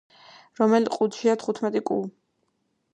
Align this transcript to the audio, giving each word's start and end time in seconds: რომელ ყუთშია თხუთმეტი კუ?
რომელ 0.59 0.89
ყუთშია 0.95 1.37
თხუთმეტი 1.43 1.85
კუ? 1.93 2.01